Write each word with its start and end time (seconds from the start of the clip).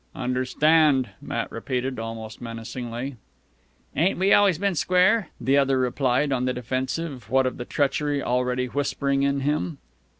"Understand!" 0.15 1.09
Matt 1.21 1.51
repeated, 1.51 1.99
almost 1.99 2.41
menacingly. 2.41 3.17
"Ain't 3.95 4.17
we 4.17 4.33
always 4.33 4.57
been 4.57 4.73
square?" 4.73 5.29
the 5.39 5.59
other 5.59 5.77
replied, 5.77 6.31
on 6.31 6.45
the 6.45 6.53
defensive, 6.53 7.29
what 7.29 7.45
of 7.45 7.57
the 7.57 7.65
treachery 7.65 8.19
already 8.23 8.65
whispering 8.65 9.21
in 9.21 9.41
him. 9.41 9.77